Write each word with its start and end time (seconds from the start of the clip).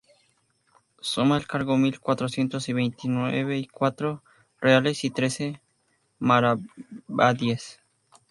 Suma 1.01 1.37
el 1.37 1.45
cargo 1.45 1.77
mil 1.77 1.99
cuatrocientos 1.99 2.67
y 2.69 2.73
veinte 2.73 3.03
y 3.07 3.67
cuatro 3.67 4.23
reales 4.59 5.03
y 5.03 5.11
trece 5.11 5.61
maravedíes. 6.17 7.79